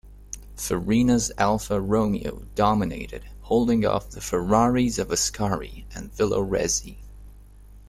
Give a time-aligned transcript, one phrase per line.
[0.55, 6.97] Farina's Alfa Romeo dominated, holding off the Ferraris of Ascari and Villoresi.